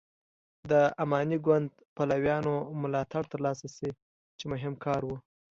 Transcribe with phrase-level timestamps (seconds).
[0.71, 0.73] د
[1.03, 3.89] اماني ګوند پلویانو ملاتړ تر لاسه شي
[4.39, 5.11] چې مهم کار و.